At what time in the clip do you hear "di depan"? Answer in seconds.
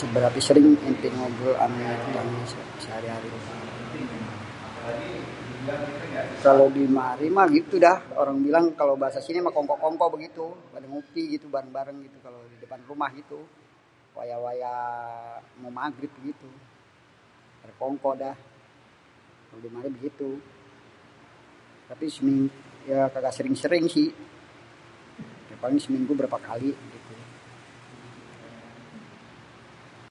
12.50-12.80